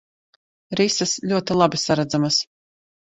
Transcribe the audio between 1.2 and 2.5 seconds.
ļoti labi saredzamas.